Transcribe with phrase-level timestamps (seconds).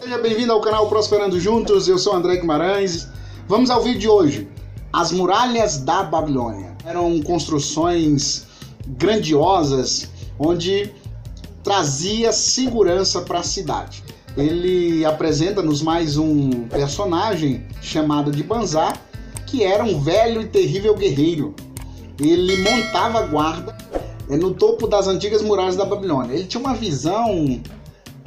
[0.00, 3.08] Seja bem-vindo ao canal Prosperando Juntos, eu sou André Guimarães.
[3.46, 4.48] Vamos ao vídeo de hoje.
[4.92, 6.74] As muralhas da Babilônia.
[6.84, 8.46] Eram construções
[8.86, 10.08] grandiosas
[10.38, 10.90] onde
[11.62, 14.02] trazia segurança para a cidade.
[14.36, 18.98] Ele apresenta-nos mais um personagem chamado de Banzar,
[19.46, 21.54] que era um velho e terrível guerreiro.
[22.18, 23.76] Ele montava guarda
[24.30, 26.34] é, no topo das antigas muralhas da Babilônia.
[26.34, 27.60] Ele tinha uma visão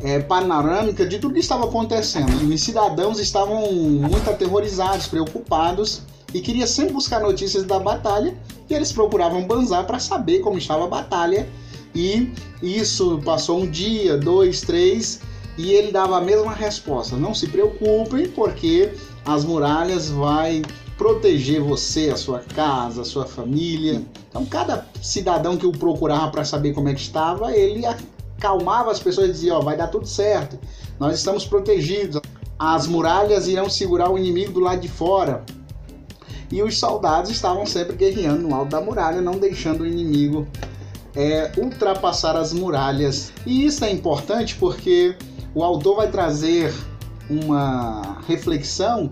[0.05, 2.43] é, panorâmica de tudo que estava acontecendo.
[2.43, 8.37] E os cidadãos estavam muito aterrorizados, preocupados e queria sempre buscar notícias da batalha.
[8.69, 11.49] E eles procuravam Banzar para saber como estava a batalha.
[11.95, 15.21] E isso passou um dia, dois, três,
[15.57, 18.91] e ele dava a mesma resposta: não se preocupem, porque
[19.25, 20.61] as muralhas vai
[20.97, 24.03] proteger você, a sua casa, a sua família.
[24.29, 27.85] Então, cada cidadão que o procurava para saber como é que estava, ele
[28.37, 30.59] acalmava as pessoas e dizia: Ó, vai dar tudo certo,
[30.99, 32.21] nós estamos protegidos,
[32.57, 35.43] as muralhas irão segurar o inimigo do lado de fora.
[36.51, 40.47] E os soldados estavam sempre guerreando no alto da muralha, não deixando o inimigo
[41.15, 43.31] é, ultrapassar as muralhas.
[43.45, 45.15] E isso é importante porque
[45.55, 46.73] o autor vai trazer
[47.29, 49.11] uma reflexão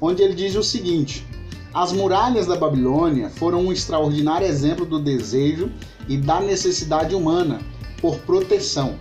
[0.00, 1.26] onde ele diz o seguinte:
[1.72, 5.70] as muralhas da Babilônia foram um extraordinário exemplo do desejo
[6.06, 7.60] e da necessidade humana
[8.00, 8.96] por proteção.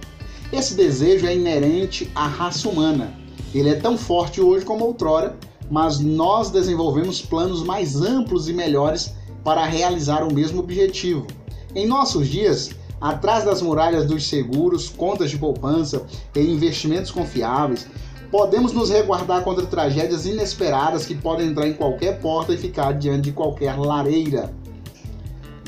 [0.51, 3.13] Esse desejo é inerente à raça humana.
[3.53, 5.37] Ele é tão forte hoje como outrora,
[5.69, 11.27] mas nós desenvolvemos planos mais amplos e melhores para realizar o mesmo objetivo.
[11.75, 17.87] Em nossos dias, atrás das muralhas dos seguros, contas de poupança e investimentos confiáveis,
[18.31, 23.21] podemos nos resguardar contra tragédias inesperadas que podem entrar em qualquer porta e ficar diante
[23.21, 24.53] de qualquer lareira.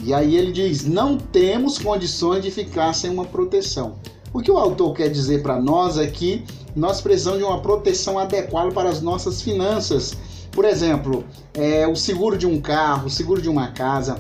[0.04, 3.98] E aí ele diz: não temos condições de ficar sem uma proteção.
[4.34, 6.44] O que o autor quer dizer para nós é que
[6.76, 10.16] nós precisamos de uma proteção adequada para as nossas finanças.
[10.52, 14.20] Por exemplo, é, o seguro de um carro, o seguro de uma casa,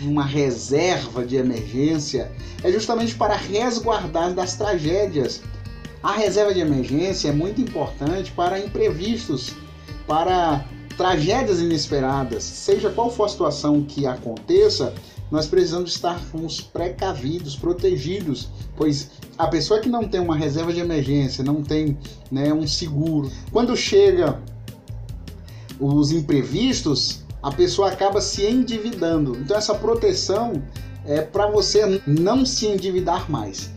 [0.00, 2.30] uma reserva de emergência,
[2.62, 5.42] é justamente para resguardar das tragédias.
[6.02, 9.54] A reserva de emergência é muito importante para imprevistos,
[10.06, 10.64] para
[10.96, 14.94] tragédias inesperadas, seja qual for a situação que aconteça,
[15.30, 21.42] nós precisamos estarmos precavidos, protegidos, pois a pessoa que não tem uma reserva de emergência,
[21.42, 21.98] não tem
[22.30, 24.40] né, um seguro, quando chega
[25.80, 29.36] os imprevistos, a pessoa acaba se endividando.
[29.36, 30.62] Então essa proteção
[31.04, 33.70] é para você não se endividar mais.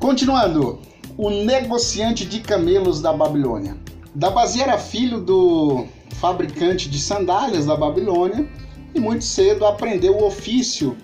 [0.00, 0.80] Continuando,
[1.16, 3.76] o negociante de camelos da Babilônia.
[4.14, 5.86] Dabazi era filho do
[6.20, 8.48] fabricante de sandálias da Babilônia
[8.94, 10.96] e muito cedo aprendeu o ofício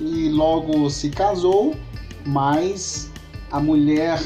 [0.00, 1.74] e logo se casou,
[2.26, 3.10] mas
[3.50, 4.22] a mulher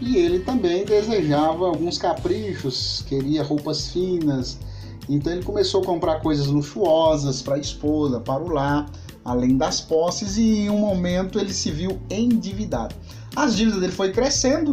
[0.00, 4.58] e ele também desejava alguns caprichos, queria roupas finas,
[5.08, 8.90] então ele começou a comprar coisas luxuosas para a esposa, para o lar,
[9.24, 12.94] além das posses, e em um momento ele se viu endividado.
[13.34, 14.72] As dívidas dele foi crescendo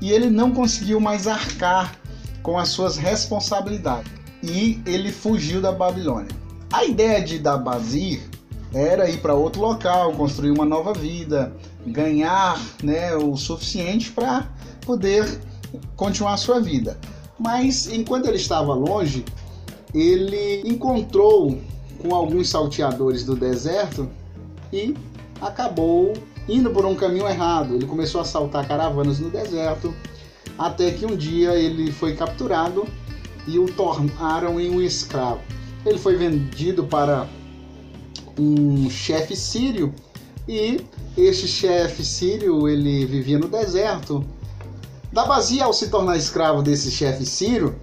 [0.00, 1.96] e ele não conseguiu mais arcar
[2.42, 6.28] com as suas responsabilidades e ele fugiu da Babilônia.
[6.72, 8.20] A ideia de Dabazir
[8.72, 11.52] era ir para outro local, construir uma nova vida,
[11.86, 14.48] ganhar né, o suficiente para
[14.84, 15.40] poder
[15.96, 16.98] continuar sua vida.
[17.38, 19.24] Mas enquanto ele estava longe,
[19.94, 21.58] ele encontrou
[21.98, 24.08] com alguns salteadores do deserto
[24.72, 24.94] e
[25.40, 26.12] acabou
[26.48, 27.74] indo por um caminho errado.
[27.74, 29.94] Ele começou a assaltar caravanas no deserto,
[30.58, 32.86] até que um dia ele foi capturado
[33.46, 35.40] e o tornaram em um escravo.
[35.84, 37.28] Ele foi vendido para
[38.38, 39.94] um chefe sírio
[40.48, 40.80] e
[41.16, 44.24] este chefe sírio ele vivia no deserto.
[45.12, 47.74] Dabazi, ao se tornar escravo desse chefe sírio,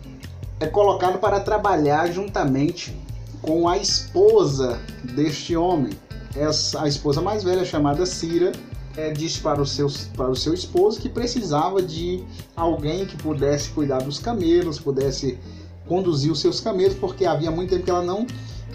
[0.60, 2.96] é colocado para trabalhar juntamente
[3.42, 5.92] com a esposa deste homem.
[6.36, 8.52] Essa, a esposa mais velha, chamada Cira,
[8.96, 12.24] é, disse para o, seu, para o seu esposo que precisava de
[12.56, 15.40] alguém que pudesse cuidar dos camelos, pudesse
[15.88, 18.26] conduzir os seus camelos, porque havia muito tempo que ela não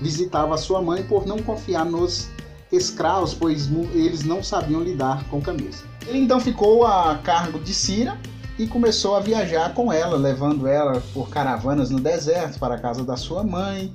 [0.01, 2.29] visitava sua mãe por não confiar nos
[2.71, 5.83] escravos, pois eles não sabiam lidar com camelos.
[6.07, 8.17] Ele então ficou a cargo de Cira
[8.59, 13.05] e começou a viajar com ela, levando ela por caravanas no deserto para a casa
[13.05, 13.93] da sua mãe.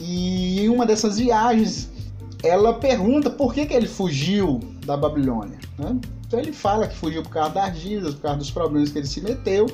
[0.00, 1.90] E em uma dessas viagens,
[2.42, 5.58] ela pergunta por que, que ele fugiu da Babilônia.
[5.78, 5.96] Né?
[6.26, 9.06] Então ele fala que fugiu por causa das dívidas, por causa dos problemas que ele
[9.06, 9.66] se meteu.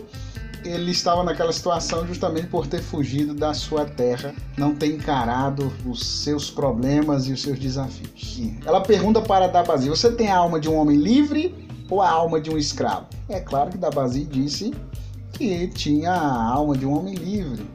[0.65, 6.05] Ele estava naquela situação justamente por ter fugido da sua terra, não ter encarado os
[6.23, 8.41] seus problemas e os seus desafios.
[8.65, 11.55] Ela pergunta para Dabazi: Você tem a alma de um homem livre
[11.89, 13.07] ou a alma de um escravo?
[13.29, 14.75] É claro que Dabazi disse
[15.33, 17.67] que tinha a alma de um homem livre,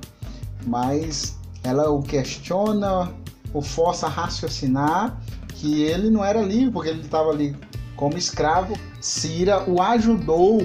[0.65, 3.11] mas ela o questiona,
[3.53, 5.19] o força a raciocinar
[5.55, 7.55] que ele não era livre, porque ele estava ali
[7.95, 8.77] como escravo.
[8.99, 10.61] Cira o ajudou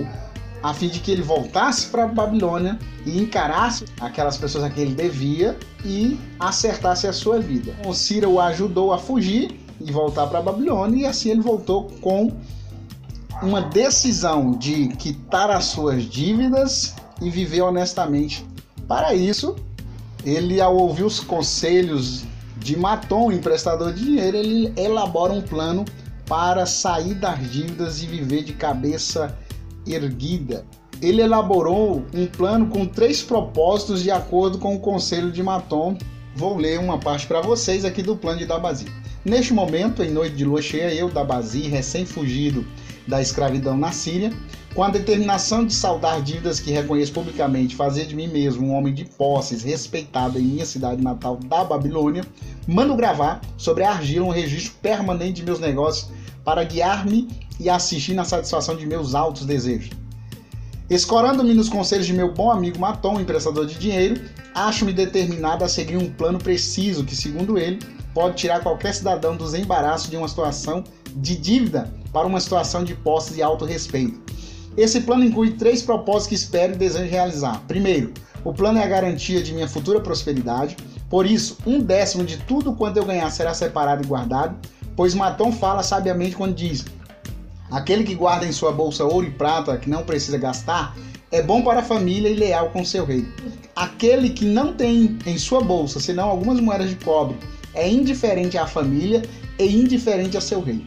[0.62, 4.94] a fim de que ele voltasse para Babilônia e encarasse aquelas pessoas a quem ele
[4.94, 7.74] devia e acertasse a sua vida.
[7.86, 12.30] O Cira o ajudou a fugir e voltar para Babilônia e assim ele voltou com
[13.42, 18.46] uma decisão de quitar as suas dívidas e viver honestamente.
[18.86, 19.56] Para isso,
[20.24, 22.24] ele ao ouvir os conselhos
[22.58, 25.84] de Matom, emprestador de dinheiro, ele elabora um plano
[26.26, 29.36] para sair das dívidas e viver de cabeça.
[31.00, 35.96] Ele elaborou um plano com três propósitos de acordo com o conselho de Matom.
[36.34, 38.86] Vou ler uma parte para vocês aqui do plano de Dabazi.
[39.24, 42.64] Neste momento, em noite de lua cheia, eu, Dabazi, recém-fugido
[43.10, 44.32] da escravidão na Síria,
[44.74, 48.94] com a determinação de saldar dívidas que reconheço publicamente, fazer de mim mesmo um homem
[48.94, 52.24] de posses respeitado em minha cidade natal da Babilônia,
[52.68, 56.10] mando gravar sobre a argila um registro permanente de meus negócios
[56.44, 57.28] para guiar-me
[57.58, 59.90] e assistir na satisfação de meus altos desejos.
[60.88, 64.20] Escorando-me nos conselhos de meu bom amigo Matom, emprestador de dinheiro,
[64.54, 67.78] acho-me determinado a seguir um plano preciso que, segundo ele,
[68.14, 70.82] pode tirar qualquer cidadão dos embaraços de uma situação
[71.14, 74.20] de dívida para uma situação de posse e alto respeito.
[74.76, 77.62] Esse plano inclui três propósitos que espero e desejo realizar.
[77.66, 78.12] Primeiro,
[78.44, 80.76] o plano é a garantia de minha futura prosperidade,
[81.10, 84.56] por isso, um décimo de tudo quanto eu ganhar será separado e guardado,
[84.94, 86.84] pois Matom fala sabiamente quando diz:
[87.68, 90.96] Aquele que guarda em sua bolsa ouro e prata que não precisa gastar
[91.32, 93.26] é bom para a família e leal com seu rei.
[93.74, 97.36] Aquele que não tem em sua bolsa senão algumas moedas de cobre
[97.74, 99.22] é indiferente à família
[99.58, 100.84] e indiferente a seu rei.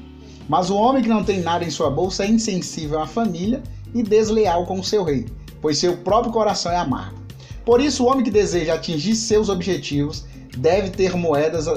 [0.48, 3.62] Mas o homem que não tem nada em sua bolsa é insensível à família
[3.94, 5.26] e desleal com o seu rei,
[5.62, 7.20] pois seu próprio coração é amargo.
[7.66, 10.26] Por isso, o homem que deseja atingir seus objetivos
[10.58, 11.68] deve ter moedas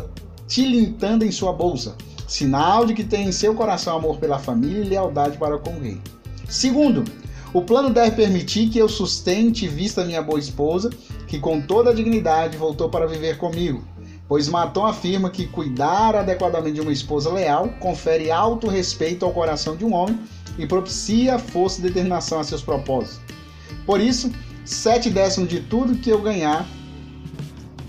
[0.49, 1.97] tilintando em sua bolsa,
[2.27, 5.81] sinal de que tem em seu coração amor pela família e lealdade para com o
[5.81, 6.01] rei.
[6.49, 7.05] Segundo,
[7.53, 10.91] o plano deve permitir que eu sustente e vista minha boa esposa,
[11.29, 13.83] que com toda a dignidade voltou para viver comigo
[14.29, 19.77] pois Matom afirma que cuidar adequadamente de uma esposa leal confere alto respeito ao coração
[19.77, 20.19] de um homem
[20.59, 23.21] e propicia força e determinação a seus propósitos.
[23.85, 24.33] Por isso,
[24.65, 26.67] sete décimos de tudo que eu ganhar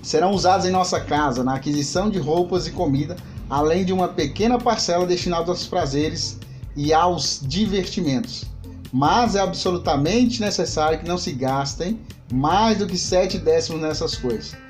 [0.03, 3.15] serão usados em nossa casa, na aquisição de roupas e comida,
[3.49, 6.39] além de uma pequena parcela destinada aos prazeres
[6.75, 8.45] e aos divertimentos.
[8.93, 11.99] Mas é absolutamente necessário que não se gastem
[12.31, 14.66] mais do que sete décimos nessas coisas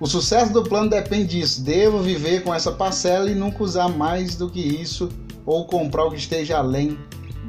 [0.00, 1.62] o sucesso do plano depende disso.
[1.62, 5.08] Devo viver com essa parcela e nunca usar mais do que isso
[5.44, 6.96] ou comprar o que esteja além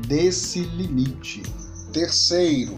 [0.08, 1.44] desse limite.
[1.94, 2.76] Terceiro,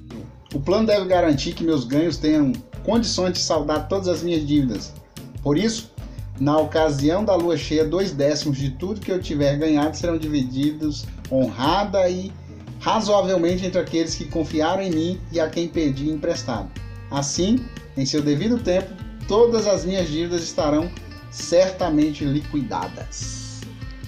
[0.53, 2.51] o plano deve garantir que meus ganhos tenham
[2.83, 4.93] condições de saldar todas as minhas dívidas.
[5.41, 5.91] Por isso,
[6.39, 11.05] na ocasião da lua cheia, dois décimos de tudo que eu tiver ganhado serão divididos
[11.31, 12.31] honrada e
[12.79, 16.69] razoavelmente entre aqueles que confiaram em mim e a quem pedi emprestado.
[17.09, 17.63] Assim,
[17.95, 18.89] em seu devido tempo,
[19.31, 20.91] todas as minhas dívidas estarão
[21.31, 23.61] certamente liquidadas.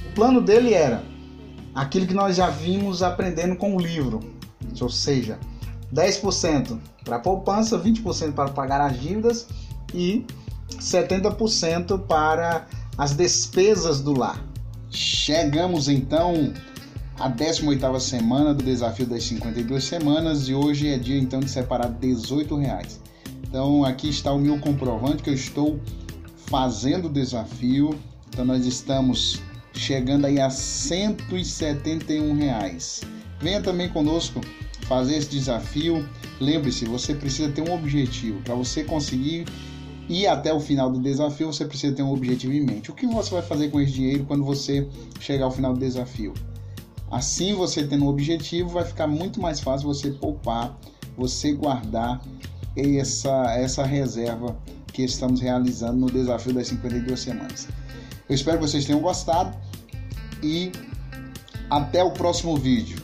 [0.10, 1.02] O plano dele era
[1.74, 4.20] aquilo que nós já vimos aprendendo com o livro,
[4.82, 5.40] ou seja,
[5.96, 9.48] 10% para poupança, 20% para pagar as dívidas
[9.94, 10.26] e
[10.72, 14.46] 70% para as despesas do lar.
[14.90, 16.52] Chegamos então
[17.18, 21.88] à 18ª semana do desafio das 52 semanas e hoje é dia então de separar
[21.88, 23.03] 18 reais.
[23.54, 25.80] Então aqui está o meu comprovante que eu estou
[26.48, 27.96] fazendo o desafio.
[28.28, 29.44] Então nós estamos
[29.76, 33.02] chegando aí a 171 reais.
[33.40, 34.42] Venha também conosco
[34.88, 36.04] fazer esse desafio.
[36.42, 38.42] Lembre-se, você precisa ter um objetivo.
[38.42, 39.46] Para você conseguir
[40.10, 42.90] ir até o final do desafio, você precisa ter um objetivo em mente.
[42.90, 46.34] O que você vai fazer com esse dinheiro quando você chegar ao final do desafio?
[47.12, 50.76] Assim, você tendo um objetivo, vai ficar muito mais fácil você poupar,
[51.16, 52.20] você guardar
[52.76, 54.56] essa, essa reserva
[54.92, 57.68] que estamos realizando no desafio das 52 semanas.
[58.30, 59.56] Eu espero que vocês tenham gostado
[60.42, 60.72] e
[61.70, 63.02] até o próximo vídeo.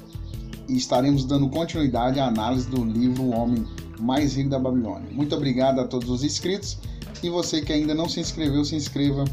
[0.68, 3.66] Estaremos dando continuidade à análise do livro O Homem
[4.00, 5.10] Mais Rico da Babilônia.
[5.12, 6.78] Muito obrigado a todos os inscritos
[7.24, 9.26] e você que ainda não se inscreveu, se inscreva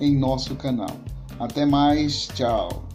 [0.00, 0.96] em nosso canal.
[1.38, 2.89] Até mais, tchau.